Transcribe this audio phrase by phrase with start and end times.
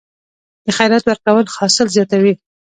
[0.65, 2.33] د خیرات ورکول حاصل زیاتوي؟